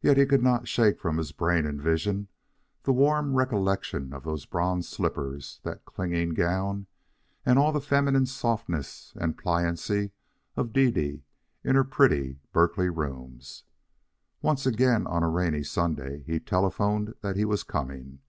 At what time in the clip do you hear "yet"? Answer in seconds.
0.00-0.16